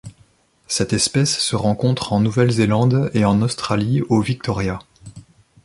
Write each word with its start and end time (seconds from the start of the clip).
Cette 0.65 0.93
espèce 0.93 1.37
se 1.37 1.55
rencontre 1.55 2.11
en 2.11 2.19
Nouvelle-Zélande 2.21 3.11
et 3.13 3.23
en 3.23 3.39
Australie 3.43 4.01
au 4.09 4.19
Victoria. 4.19 4.79